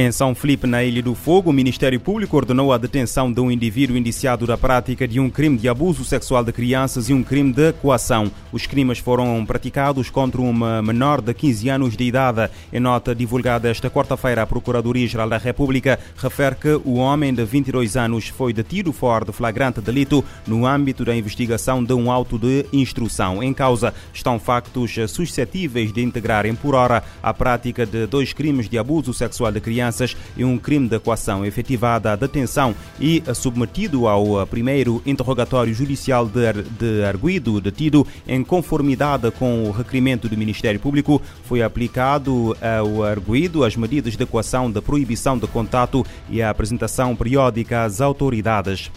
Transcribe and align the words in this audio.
Em 0.00 0.12
São 0.12 0.32
Felipe, 0.32 0.64
na 0.64 0.84
Ilha 0.84 1.02
do 1.02 1.12
Fogo, 1.12 1.50
o 1.50 1.52
Ministério 1.52 1.98
Público 1.98 2.36
ordenou 2.36 2.72
a 2.72 2.78
detenção 2.78 3.32
de 3.32 3.40
um 3.40 3.50
indivíduo 3.50 3.96
indiciado 3.96 4.46
da 4.46 4.56
prática 4.56 5.08
de 5.08 5.18
um 5.18 5.28
crime 5.28 5.58
de 5.58 5.68
abuso 5.68 6.04
sexual 6.04 6.44
de 6.44 6.52
crianças 6.52 7.08
e 7.08 7.12
um 7.12 7.20
crime 7.20 7.52
de 7.52 7.72
coação. 7.72 8.30
Os 8.52 8.64
crimes 8.64 9.00
foram 9.00 9.44
praticados 9.44 10.08
contra 10.08 10.40
uma 10.40 10.80
menor 10.80 11.20
de 11.20 11.34
15 11.34 11.68
anos 11.68 11.96
de 11.96 12.04
idade. 12.04 12.48
Em 12.72 12.78
nota 12.78 13.12
divulgada 13.12 13.68
esta 13.68 13.90
quarta-feira, 13.90 14.42
a 14.42 14.46
Procuradoria-Geral 14.46 15.28
da 15.28 15.36
República 15.36 15.98
refere 16.16 16.54
que 16.54 16.80
o 16.84 16.94
homem 16.98 17.34
de 17.34 17.44
22 17.44 17.96
anos 17.96 18.28
foi 18.28 18.52
detido 18.52 18.92
fora 18.92 19.24
de 19.24 19.32
flagrante 19.32 19.80
delito 19.80 20.24
no 20.46 20.64
âmbito 20.64 21.04
da 21.04 21.16
investigação 21.16 21.82
de 21.82 21.92
um 21.92 22.08
auto 22.08 22.38
de 22.38 22.64
instrução. 22.72 23.42
Em 23.42 23.52
causa 23.52 23.92
estão 24.14 24.38
factos 24.38 24.94
suscetíveis 25.08 25.92
de 25.92 26.04
integrarem 26.04 26.54
por 26.54 26.76
hora 26.76 27.02
a 27.20 27.34
prática 27.34 27.84
de 27.84 28.06
dois 28.06 28.32
crimes 28.32 28.68
de 28.68 28.78
abuso 28.78 29.12
sexual 29.12 29.50
de 29.50 29.60
crianças 29.60 29.87
crianças 29.88 30.16
e 30.36 30.44
um 30.44 30.58
crime 30.58 30.88
de 30.88 30.98
coação, 30.98 31.44
efetivada 31.44 32.12
a 32.12 32.16
detenção 32.16 32.74
e 33.00 33.22
submetido 33.34 34.06
ao 34.06 34.46
primeiro 34.46 35.02
interrogatório 35.06 35.74
judicial 35.74 36.26
de, 36.26 36.52
de 36.78 37.04
arguido 37.04 37.60
detido 37.60 38.06
em 38.26 38.44
conformidade 38.44 39.30
com 39.32 39.64
o 39.64 39.70
requerimento 39.70 40.28
do 40.28 40.36
Ministério 40.36 40.78
Público, 40.78 41.20
foi 41.44 41.62
aplicado 41.62 42.56
ao 42.60 43.02
arguido 43.02 43.64
as 43.64 43.76
medidas 43.76 44.16
de 44.16 44.26
coação 44.26 44.70
da 44.70 44.82
proibição 44.82 45.38
de 45.38 45.46
contato 45.46 46.04
e 46.28 46.42
a 46.42 46.50
apresentação 46.50 47.16
periódica 47.16 47.84
às 47.84 48.00
autoridades. 48.00 48.90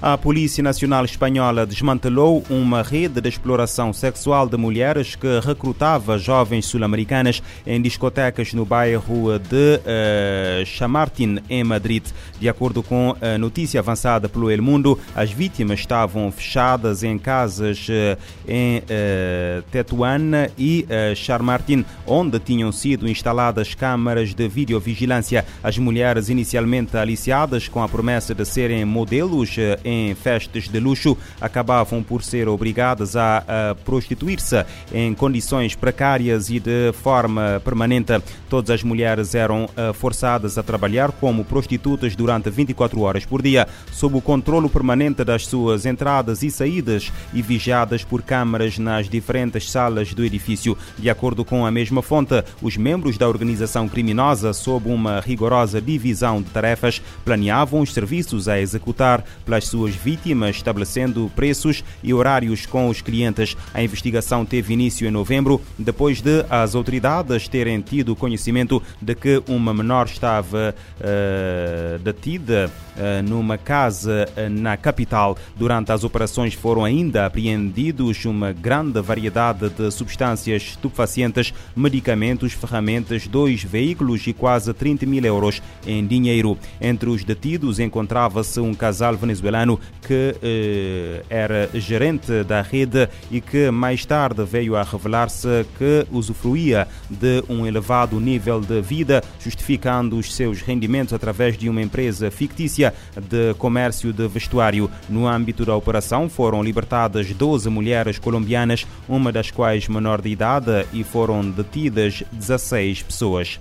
A 0.00 0.16
Polícia 0.16 0.62
Nacional 0.62 1.04
Espanhola 1.04 1.66
desmantelou 1.66 2.44
uma 2.48 2.82
rede 2.82 3.20
de 3.20 3.28
exploração 3.28 3.92
sexual 3.92 4.48
de 4.48 4.56
mulheres 4.56 5.16
que 5.16 5.40
recrutava 5.44 6.16
jovens 6.16 6.66
sul-americanas 6.66 7.42
em 7.66 7.82
discotecas 7.82 8.54
no 8.54 8.64
bairro 8.64 9.36
de 9.40 9.80
uh, 9.80 10.64
Chamartín, 10.64 11.40
em 11.50 11.64
Madrid. 11.64 12.04
De 12.38 12.48
acordo 12.48 12.80
com 12.80 13.16
a 13.20 13.36
notícia 13.38 13.80
avançada 13.80 14.28
pelo 14.28 14.52
El 14.52 14.62
Mundo, 14.62 14.96
as 15.16 15.32
vítimas 15.32 15.80
estavam 15.80 16.30
fechadas 16.30 17.02
em 17.02 17.18
casas 17.18 17.88
uh, 17.88 18.16
em 18.46 18.78
uh, 18.78 19.62
Tetuán 19.72 20.48
e 20.56 20.86
uh, 20.86 21.16
Chamartín, 21.16 21.84
onde 22.06 22.38
tinham 22.38 22.70
sido 22.70 23.08
instaladas 23.08 23.74
câmaras 23.74 24.32
de 24.32 24.46
videovigilância. 24.46 25.44
As 25.60 25.76
mulheres, 25.76 26.28
inicialmente 26.28 26.96
aliciadas 26.96 27.66
com 27.66 27.82
a 27.82 27.88
promessa 27.88 28.32
de 28.32 28.44
serem 28.44 28.84
modelos 28.84 29.56
em 29.88 30.14
festas 30.14 30.68
de 30.68 30.78
luxo 30.78 31.16
acabavam 31.40 32.02
por 32.02 32.22
ser 32.22 32.48
obrigadas 32.48 33.16
a, 33.16 33.38
a 33.38 33.74
prostituir-se 33.74 34.64
em 34.92 35.14
condições 35.14 35.74
precárias 35.74 36.50
e 36.50 36.60
de 36.60 36.92
forma 36.92 37.60
permanente. 37.64 38.12
Todas 38.48 38.70
as 38.70 38.82
mulheres 38.82 39.34
eram 39.34 39.64
uh, 39.64 39.94
forçadas 39.94 40.58
a 40.58 40.62
trabalhar 40.62 41.12
como 41.12 41.44
prostitutas 41.44 42.14
durante 42.14 42.50
24 42.50 43.00
horas 43.00 43.24
por 43.24 43.42
dia, 43.42 43.66
sob 43.92 44.16
o 44.16 44.20
controle 44.20 44.68
permanente 44.68 45.24
das 45.24 45.46
suas 45.46 45.86
entradas 45.86 46.42
e 46.42 46.50
saídas 46.50 47.12
e 47.32 47.40
vigiadas 47.40 48.04
por 48.04 48.22
câmaras 48.22 48.78
nas 48.78 49.08
diferentes 49.08 49.70
salas 49.70 50.12
do 50.12 50.24
edifício. 50.24 50.76
De 50.98 51.08
acordo 51.08 51.44
com 51.44 51.64
a 51.64 51.70
mesma 51.70 52.02
fonte, 52.02 52.42
os 52.60 52.76
membros 52.76 53.16
da 53.16 53.28
organização 53.28 53.88
criminosa, 53.88 54.52
sob 54.52 54.88
uma 54.88 55.20
rigorosa 55.20 55.80
divisão 55.80 56.42
de 56.42 56.50
tarefas, 56.50 57.00
planeavam 57.24 57.80
os 57.80 57.92
serviços 57.92 58.48
a 58.48 58.60
executar 58.60 59.24
pelas 59.44 59.66
suas 59.66 59.77
suas 59.78 59.94
vítimas, 59.94 60.56
estabelecendo 60.56 61.30
preços 61.36 61.84
e 62.02 62.12
horários 62.12 62.66
com 62.66 62.88
os 62.88 63.00
clientes. 63.00 63.56
A 63.72 63.80
investigação 63.80 64.44
teve 64.44 64.72
início 64.72 65.06
em 65.06 65.10
novembro, 65.10 65.60
depois 65.78 66.20
de 66.20 66.44
as 66.50 66.74
autoridades 66.74 67.46
terem 67.46 67.80
tido 67.80 68.16
conhecimento 68.16 68.82
de 69.00 69.14
que 69.14 69.40
uma 69.46 69.72
menor 69.72 70.06
estava 70.06 70.74
uh, 70.98 71.98
detida 72.00 72.68
uh, 72.96 73.22
numa 73.28 73.56
casa 73.56 74.28
uh, 74.36 74.50
na 74.50 74.76
capital. 74.76 75.38
Durante 75.54 75.92
as 75.92 76.02
operações 76.02 76.54
foram 76.54 76.84
ainda 76.84 77.26
apreendidos 77.26 78.24
uma 78.24 78.52
grande 78.52 79.00
variedade 79.00 79.68
de 79.70 79.90
substâncias 79.92 80.62
estupefacientes, 80.62 81.54
medicamentos, 81.76 82.52
ferramentas, 82.52 83.28
dois 83.28 83.62
veículos 83.62 84.26
e 84.26 84.32
quase 84.32 84.72
30 84.74 85.06
mil 85.06 85.24
euros 85.24 85.62
em 85.86 86.04
dinheiro. 86.04 86.58
Entre 86.80 87.08
os 87.08 87.22
detidos 87.22 87.78
encontrava-se 87.78 88.58
um 88.58 88.74
casal 88.74 89.16
venezuelano 89.16 89.67
que 89.76 90.36
eh, 90.42 91.22
era 91.28 91.68
gerente 91.74 92.44
da 92.44 92.62
rede 92.62 93.08
e 93.30 93.40
que 93.40 93.70
mais 93.70 94.06
tarde 94.06 94.44
veio 94.44 94.76
a 94.76 94.82
revelar-se 94.82 95.66
que 95.76 96.06
usufruía 96.10 96.86
de 97.10 97.42
um 97.48 97.66
elevado 97.66 98.18
nível 98.20 98.60
de 98.60 98.80
vida, 98.80 99.22
justificando 99.40 100.16
os 100.16 100.34
seus 100.34 100.62
rendimentos 100.62 101.12
através 101.12 101.58
de 101.58 101.68
uma 101.68 101.82
empresa 101.82 102.30
fictícia 102.30 102.94
de 103.28 103.54
comércio 103.54 104.12
de 104.12 104.26
vestuário. 104.28 104.90
No 105.08 105.26
âmbito 105.26 105.64
da 105.64 105.74
operação 105.74 106.28
foram 106.28 106.62
libertadas 106.62 107.32
12 107.32 107.68
mulheres 107.68 108.18
colombianas, 108.18 108.86
uma 109.08 109.32
das 109.32 109.50
quais 109.50 109.88
menor 109.88 110.22
de 110.22 110.30
idade, 110.30 110.86
e 110.92 111.02
foram 111.02 111.50
detidas 111.50 112.22
16 112.32 113.02
pessoas. 113.02 113.58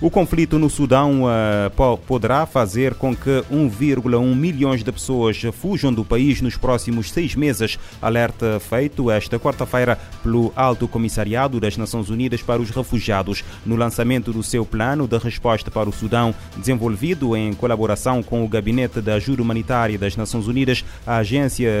O 0.00 0.08
conflito 0.10 0.60
no 0.60 0.70
Sudão 0.70 1.24
uh, 1.24 1.98
poderá 2.06 2.46
fazer 2.46 2.94
com 2.94 3.16
que 3.16 3.42
1,1 3.50 4.32
milhões 4.32 4.84
de 4.84 4.92
pessoas 4.92 5.42
fujam 5.52 5.92
do 5.92 6.04
país 6.04 6.40
nos 6.40 6.56
próximos 6.56 7.10
seis 7.10 7.34
meses, 7.34 7.76
alerta 8.00 8.60
feito 8.60 9.10
esta 9.10 9.40
quarta-feira 9.40 9.98
pelo 10.22 10.52
Alto 10.54 10.86
Comissariado 10.86 11.58
das 11.58 11.76
Nações 11.76 12.10
Unidas 12.10 12.40
para 12.40 12.62
os 12.62 12.70
Refugiados, 12.70 13.42
no 13.66 13.74
lançamento 13.74 14.32
do 14.32 14.40
seu 14.40 14.64
plano 14.64 15.08
de 15.08 15.18
resposta 15.18 15.68
para 15.68 15.88
o 15.88 15.92
Sudão, 15.92 16.32
desenvolvido 16.56 17.36
em 17.36 17.52
colaboração 17.52 18.22
com 18.22 18.44
o 18.44 18.48
Gabinete 18.48 19.00
da 19.00 19.14
Ajuda 19.14 19.42
Humanitária 19.42 19.98
das 19.98 20.16
Nações 20.16 20.46
Unidas. 20.46 20.84
A 21.04 21.16
agência 21.16 21.72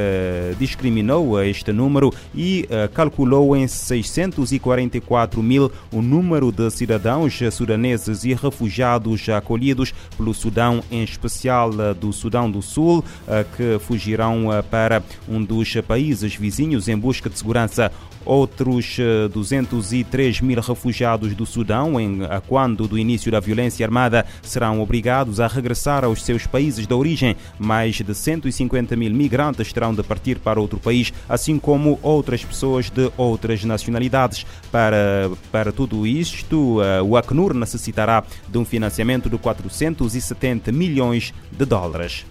discriminou 0.58 1.40
este 1.40 1.72
número 1.72 2.12
e 2.34 2.68
uh, 2.68 2.92
calculou 2.92 3.56
em 3.56 3.68
644 3.68 5.40
mil 5.40 5.70
o 5.92 6.02
número 6.02 6.50
de 6.50 6.68
cidadãos 6.72 7.38
sudaneses 7.52 8.07
e 8.08 8.34
refugiados 8.34 9.28
acolhidos 9.28 9.92
pelo 10.16 10.32
Sudão, 10.32 10.82
em 10.90 11.02
especial 11.02 11.70
eh, 11.78 11.94
do 11.94 12.12
Sudão 12.12 12.50
do 12.50 12.62
Sul, 12.62 13.04
eh, 13.26 13.44
que 13.56 13.78
fugirão 13.80 14.52
eh, 14.52 14.62
para 14.62 15.02
um 15.28 15.42
dos 15.42 15.74
países 15.86 16.34
vizinhos 16.34 16.88
em 16.88 16.96
busca 16.96 17.28
de 17.28 17.38
segurança. 17.38 17.92
Outros 18.24 18.98
203 19.32 20.42
mil 20.42 20.60
refugiados 20.60 21.34
do 21.34 21.46
Sudão, 21.46 21.98
em, 21.98 22.20
quando 22.46 22.86
do 22.86 22.98
início 22.98 23.32
da 23.32 23.40
violência 23.40 23.86
armada, 23.86 24.26
serão 24.42 24.82
obrigados 24.82 25.40
a 25.40 25.46
regressar 25.46 26.04
aos 26.04 26.22
seus 26.22 26.46
países 26.46 26.86
de 26.86 26.92
origem. 26.92 27.36
Mais 27.58 27.94
de 27.94 28.14
150 28.14 28.94
mil 28.96 29.14
migrantes 29.14 29.72
terão 29.72 29.94
de 29.94 30.02
partir 30.02 30.38
para 30.40 30.60
outro 30.60 30.78
país, 30.78 31.10
assim 31.26 31.58
como 31.58 31.98
outras 32.02 32.44
pessoas 32.44 32.90
de 32.90 33.10
outras 33.16 33.64
nacionalidades. 33.64 34.44
Para, 34.70 35.30
para 35.50 35.72
tudo 35.72 36.06
isto, 36.06 36.80
o 37.06 37.16
Acnur 37.16 37.54
necessita 37.54 37.97
necessitará 37.98 38.22
de 38.48 38.58
um 38.58 38.64
financiamento 38.64 39.28
de 39.28 39.36
470 39.36 40.70
milhões 40.70 41.34
de 41.50 41.64
dólares. 41.64 42.24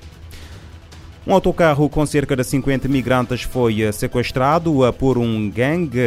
Um 1.25 1.33
autocarro 1.33 1.89
com 1.89 2.05
cerca 2.05 2.35
de 2.37 2.43
50 2.43 2.87
migrantes 2.87 3.41
foi 3.41 3.91
sequestrado 3.91 4.79
por 4.97 5.17
um 5.17 5.49
gangue 5.49 5.99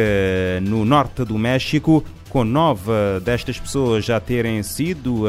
no 0.63 0.83
norte 0.83 1.23
do 1.23 1.37
México 1.37 2.03
com 2.31 2.45
nove 2.45 2.91
destas 3.25 3.59
pessoas 3.59 4.05
já 4.05 4.17
terem 4.17 4.63
sido 4.63 5.25
uh, 5.25 5.27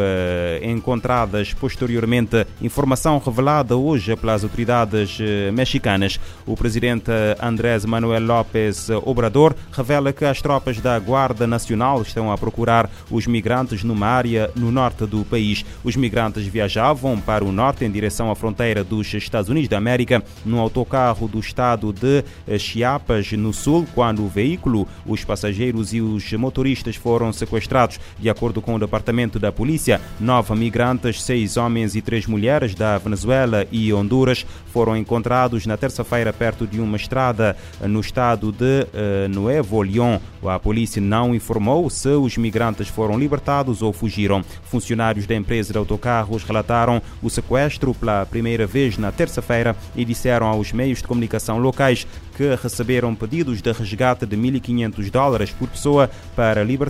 encontradas 0.62 1.52
posteriormente. 1.52 2.46
Informação 2.60 3.18
revelada 3.18 3.76
hoje 3.76 4.14
pelas 4.14 4.44
autoridades 4.44 5.18
uh, 5.18 5.52
mexicanas. 5.52 6.20
O 6.46 6.56
presidente 6.56 7.10
Andrés 7.42 7.84
Manuel 7.84 8.24
López 8.24 8.88
Obrador 9.04 9.52
revela 9.72 10.12
que 10.12 10.24
as 10.24 10.40
tropas 10.40 10.80
da 10.80 10.96
Guarda 11.00 11.44
Nacional 11.44 12.02
estão 12.02 12.30
a 12.30 12.38
procurar 12.38 12.88
os 13.10 13.26
migrantes 13.26 13.82
numa 13.82 14.06
área 14.06 14.48
no 14.54 14.70
norte 14.70 15.04
do 15.04 15.24
país. 15.24 15.64
Os 15.82 15.96
migrantes 15.96 16.46
viajavam 16.46 17.18
para 17.20 17.44
o 17.44 17.50
norte 17.50 17.84
em 17.84 17.90
direção 17.90 18.30
à 18.30 18.36
fronteira 18.36 18.84
dos 18.84 19.12
Estados 19.12 19.50
Unidos 19.50 19.68
da 19.68 19.76
América 19.76 20.22
num 20.44 20.60
autocarro 20.60 21.26
do 21.26 21.40
estado 21.40 21.92
de 21.92 22.22
Chiapas, 22.60 23.32
no 23.32 23.52
sul, 23.52 23.88
quando 23.92 24.24
o 24.24 24.28
veículo, 24.28 24.86
os 25.04 25.24
passageiros 25.24 25.92
e 25.92 26.00
os 26.00 26.32
motoristas 26.34 26.91
foram 26.96 27.32
sequestrados. 27.32 27.98
De 28.18 28.28
acordo 28.28 28.60
com 28.60 28.74
o 28.74 28.78
Departamento 28.78 29.38
da 29.38 29.52
Polícia, 29.52 30.00
nove 30.20 30.54
migrantes, 30.54 31.22
seis 31.22 31.56
homens 31.56 31.94
e 31.94 32.02
três 32.02 32.26
mulheres 32.26 32.74
da 32.74 32.98
Venezuela 32.98 33.66
e 33.70 33.92
Honduras 33.92 34.46
foram 34.72 34.96
encontrados 34.96 35.66
na 35.66 35.76
terça-feira 35.76 36.32
perto 36.32 36.66
de 36.66 36.80
uma 36.80 36.96
estrada 36.96 37.56
no 37.80 38.00
estado 38.00 38.50
de 38.50 38.82
uh, 38.82 39.28
Nuevo 39.28 39.82
León. 39.82 40.18
A 40.44 40.58
polícia 40.58 41.00
não 41.00 41.34
informou 41.34 41.88
se 41.88 42.08
os 42.08 42.36
migrantes 42.36 42.88
foram 42.88 43.18
libertados 43.18 43.82
ou 43.82 43.92
fugiram. 43.92 44.44
Funcionários 44.64 45.26
da 45.26 45.34
empresa 45.34 45.72
de 45.72 45.78
autocarros 45.78 46.42
relataram 46.42 47.00
o 47.22 47.30
sequestro 47.30 47.94
pela 47.94 48.26
primeira 48.26 48.66
vez 48.66 48.98
na 48.98 49.12
terça-feira 49.12 49.76
e 49.94 50.04
disseram 50.04 50.46
aos 50.46 50.72
meios 50.72 50.98
de 50.98 51.04
comunicação 51.04 51.58
locais 51.58 52.06
que 52.36 52.54
receberam 52.54 53.14
pedidos 53.14 53.60
de 53.60 53.70
resgate 53.72 54.26
de 54.26 54.36
1.500 54.36 55.10
dólares 55.10 55.50
por 55.50 55.68
pessoa 55.68 56.10
para 56.34 56.64
libertar 56.64 56.81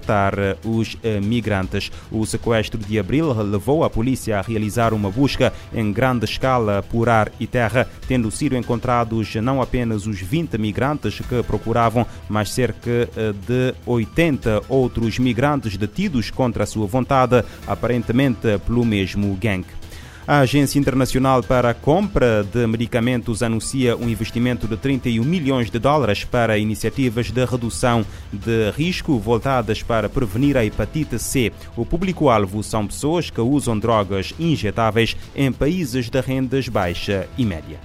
os 0.64 0.96
migrantes. 1.22 1.90
O 2.10 2.24
sequestro 2.24 2.78
de 2.78 2.98
abril 2.98 3.32
levou 3.42 3.84
a 3.84 3.90
polícia 3.90 4.38
a 4.38 4.42
realizar 4.42 4.94
uma 4.94 5.10
busca 5.10 5.52
em 5.74 5.92
grande 5.92 6.24
escala 6.24 6.82
por 6.82 7.08
ar 7.08 7.30
e 7.40 7.46
terra, 7.46 7.88
tendo 8.06 8.30
sido 8.30 8.56
encontrados 8.56 9.34
não 9.36 9.60
apenas 9.60 10.06
os 10.06 10.20
20 10.20 10.56
migrantes 10.58 11.20
que 11.20 11.42
procuravam, 11.42 12.06
mas 12.28 12.50
cerca 12.50 13.08
de 13.46 13.74
80 13.84 14.62
outros 14.68 15.18
migrantes 15.18 15.76
detidos 15.76 16.30
contra 16.30 16.64
a 16.64 16.66
sua 16.66 16.86
vontade, 16.86 17.44
aparentemente 17.66 18.58
pelo 18.66 18.84
mesmo 18.84 19.36
gangue. 19.40 19.81
A 20.24 20.38
Agência 20.38 20.78
Internacional 20.78 21.42
para 21.42 21.70
a 21.70 21.74
Compra 21.74 22.44
de 22.44 22.64
Medicamentos 22.64 23.42
anuncia 23.42 23.96
um 23.96 24.08
investimento 24.08 24.68
de 24.68 24.76
31 24.76 25.24
milhões 25.24 25.68
de 25.68 25.80
dólares 25.80 26.22
para 26.22 26.56
iniciativas 26.56 27.32
de 27.32 27.44
redução 27.44 28.06
de 28.32 28.70
risco 28.70 29.18
voltadas 29.18 29.82
para 29.82 30.08
prevenir 30.08 30.56
a 30.56 30.64
hepatite 30.64 31.18
C. 31.18 31.52
O 31.76 31.84
público-alvo 31.84 32.62
são 32.62 32.86
pessoas 32.86 33.30
que 33.30 33.40
usam 33.40 33.76
drogas 33.76 34.32
injetáveis 34.38 35.16
em 35.34 35.50
países 35.50 36.08
de 36.08 36.20
rendas 36.20 36.68
baixa 36.68 37.28
e 37.36 37.44
média. 37.44 37.80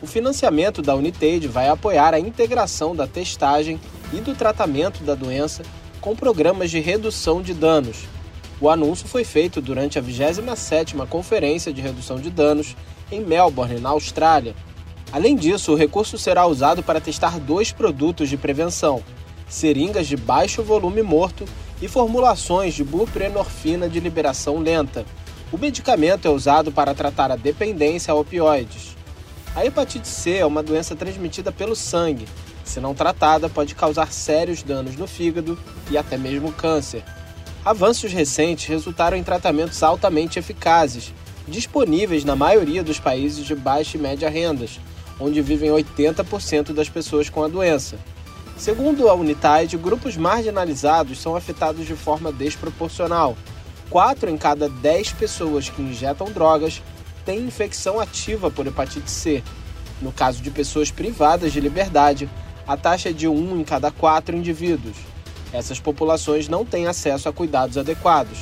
O 0.00 0.06
financiamento 0.06 0.80
da 0.80 0.94
Unitaid 0.94 1.46
vai 1.48 1.68
apoiar 1.68 2.14
a 2.14 2.18
integração 2.18 2.96
da 2.96 3.06
testagem 3.06 3.78
e 4.10 4.22
do 4.22 4.34
tratamento 4.34 5.04
da 5.04 5.14
doença 5.14 5.64
com 6.00 6.16
programas 6.16 6.70
de 6.70 6.80
redução 6.80 7.42
de 7.42 7.52
danos 7.52 8.06
o 8.60 8.70
anúncio 8.70 9.08
foi 9.08 9.24
feito 9.24 9.60
durante 9.60 9.98
a 9.98 10.02
27ª 10.02 11.06
Conferência 11.06 11.72
de 11.72 11.80
Redução 11.80 12.16
de 12.16 12.30
Danos 12.30 12.76
em 13.10 13.20
Melbourne, 13.20 13.80
na 13.80 13.90
Austrália. 13.90 14.54
Além 15.12 15.36
disso, 15.36 15.72
o 15.72 15.76
recurso 15.76 16.16
será 16.16 16.46
usado 16.46 16.82
para 16.82 17.00
testar 17.00 17.38
dois 17.38 17.72
produtos 17.72 18.28
de 18.28 18.36
prevenção: 18.36 19.02
seringas 19.48 20.06
de 20.06 20.16
baixo 20.16 20.62
volume 20.62 21.02
morto 21.02 21.44
e 21.82 21.88
formulações 21.88 22.74
de 22.74 22.84
buprenorfina 22.84 23.88
de 23.88 24.00
liberação 24.00 24.58
lenta. 24.58 25.04
O 25.52 25.58
medicamento 25.58 26.26
é 26.26 26.30
usado 26.30 26.72
para 26.72 26.94
tratar 26.94 27.30
a 27.30 27.36
dependência 27.36 28.12
a 28.12 28.14
opioides. 28.14 28.96
A 29.54 29.64
hepatite 29.64 30.08
C 30.08 30.38
é 30.38 30.46
uma 30.46 30.62
doença 30.62 30.96
transmitida 30.96 31.52
pelo 31.52 31.76
sangue. 31.76 32.26
Se 32.64 32.80
não 32.80 32.94
tratada, 32.94 33.48
pode 33.48 33.74
causar 33.74 34.10
sérios 34.10 34.62
danos 34.62 34.96
no 34.96 35.06
fígado 35.06 35.58
e 35.90 35.98
até 35.98 36.16
mesmo 36.16 36.50
câncer. 36.50 37.04
Avanços 37.64 38.12
recentes 38.12 38.66
resultaram 38.66 39.16
em 39.16 39.22
tratamentos 39.22 39.82
altamente 39.82 40.38
eficazes, 40.38 41.14
disponíveis 41.48 42.22
na 42.22 42.36
maioria 42.36 42.84
dos 42.84 43.00
países 43.00 43.46
de 43.46 43.54
baixa 43.54 43.96
e 43.96 44.00
média 44.00 44.28
rendas, 44.28 44.78
onde 45.18 45.40
vivem 45.40 45.70
80% 45.70 46.74
das 46.74 46.90
pessoas 46.90 47.30
com 47.30 47.42
a 47.42 47.48
doença. 47.48 47.96
Segundo 48.58 49.08
a 49.08 49.14
Unitaid, 49.14 49.78
grupos 49.78 50.14
marginalizados 50.14 51.18
são 51.18 51.34
afetados 51.34 51.86
de 51.86 51.94
forma 51.94 52.30
desproporcional. 52.30 53.34
4 53.88 54.28
em 54.28 54.36
cada 54.36 54.68
10 54.68 55.14
pessoas 55.14 55.70
que 55.70 55.80
injetam 55.80 56.30
drogas 56.30 56.82
têm 57.24 57.46
infecção 57.46 57.98
ativa 57.98 58.50
por 58.50 58.66
hepatite 58.66 59.10
C. 59.10 59.42
No 60.02 60.12
caso 60.12 60.42
de 60.42 60.50
pessoas 60.50 60.90
privadas 60.90 61.50
de 61.50 61.60
liberdade, 61.60 62.28
a 62.66 62.76
taxa 62.76 63.08
é 63.08 63.12
de 63.12 63.26
1 63.26 63.58
em 63.58 63.64
cada 63.64 63.90
4 63.90 64.36
indivíduos. 64.36 65.13
Essas 65.54 65.78
populações 65.78 66.48
não 66.48 66.64
têm 66.64 66.88
acesso 66.88 67.28
a 67.28 67.32
cuidados 67.32 67.78
adequados. 67.78 68.40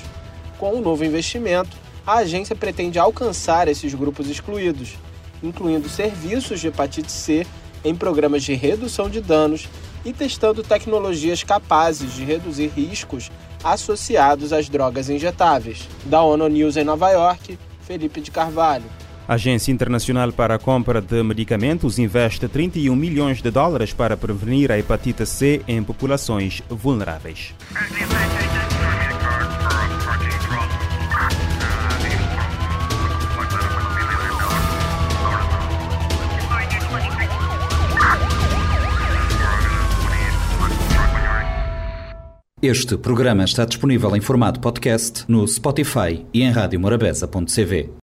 Com 0.59 0.73
o 0.73 0.81
novo 0.81 1.05
investimento, 1.05 1.77
a 2.07 2.17
agência 2.17 2.57
pretende 2.57 2.99
alcançar 2.99 3.69
esses 3.69 3.93
grupos 3.93 4.31
excluídos, 4.31 4.95
incluindo 5.43 5.91
serviços 5.91 6.59
de 6.59 6.69
hepatite 6.69 7.13
C 7.13 7.47
em 7.85 7.95
programas 7.95 8.43
de 8.43 8.55
redução 8.55 9.11
de 9.11 9.21
danos 9.21 9.69
e 10.07 10.13
testando 10.13 10.63
tecnologias 10.63 11.43
capazes 11.43 12.15
de 12.15 12.25
reduzir 12.25 12.69
riscos 12.69 13.31
associados 13.63 14.51
às 14.51 14.71
drogas 14.71 15.11
injetáveis. 15.11 15.87
Da 16.07 16.23
ONU 16.23 16.49
News 16.49 16.79
em 16.79 16.85
Nova 16.85 17.11
York, 17.11 17.59
Felipe 17.83 18.23
de 18.23 18.31
Carvalho. 18.31 19.02
A 19.27 19.35
Agência 19.35 19.71
Internacional 19.71 20.33
para 20.33 20.57
a 20.57 20.59
Compra 20.59 21.01
de 21.01 21.23
Medicamentos 21.23 21.99
investe 21.99 22.49
31 22.49 22.95
milhões 22.97 23.41
de 23.41 23.51
dólares 23.51 23.93
para 23.93 24.17
prevenir 24.17 24.73
a 24.73 24.79
hepatite 24.79 25.25
C 25.25 25.63
em 25.69 25.83
populações 25.83 26.63
vulneráveis. 26.69 27.55
Este 42.61 42.97
programa 42.97 43.43
está 43.43 43.65
disponível 43.65 44.15
em 44.15 44.21
formato 44.21 44.61
podcast 44.61 45.25
no 45.27 45.47
Spotify 45.49 46.25
e 46.33 46.43
em 46.43 46.51
radiomorabeza.cv. 46.53 47.93